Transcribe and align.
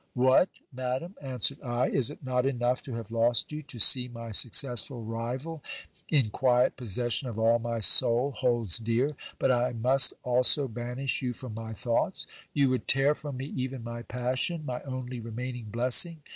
What! 0.15 0.49
madam, 0.73 1.13
answered 1.21 1.61
I, 1.61 1.89
is 1.89 2.09
it 2.09 2.23
not 2.25 2.47
enough 2.47 2.81
to 2.85 2.95
have 2.95 3.11
lost 3.11 3.51
you, 3.51 3.61
to 3.61 3.77
see 3.77 4.07
my 4.07 4.31
successful 4.31 5.03
rival 5.03 5.63
in 6.09 6.31
quiet 6.31 6.75
possession 6.75 7.29
of 7.29 7.37
all 7.37 7.59
my 7.59 7.81
soul 7.81 8.31
holds 8.31 8.79
dear, 8.79 9.15
but 9.37 9.51
I 9.51 9.73
must 9.73 10.15
also 10.23 10.67
banish 10.67 11.21
you 11.21 11.33
from 11.33 11.53
my 11.53 11.75
thoughts? 11.75 12.25
You 12.51 12.69
would 12.71 12.87
tear 12.87 13.13
from 13.13 13.37
me 13.37 13.45
even 13.55 13.83
my 13.83 14.01
passion, 14.01 14.65
my 14.65 14.81
only 14.81 15.19
remaining 15.19 15.65
blessing 15.65 16.23